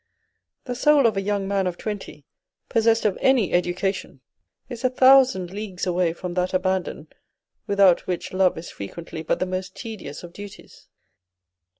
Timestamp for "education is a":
3.53-4.89